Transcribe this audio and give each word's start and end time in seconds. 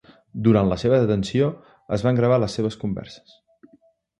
Durant 0.45 0.69
la 0.71 0.77
seva 0.83 1.01
detenció, 1.03 1.49
es 1.99 2.07
van 2.07 2.17
gravar 2.21 2.41
les 2.45 2.59
seves 2.59 2.79
converses. 2.85 3.39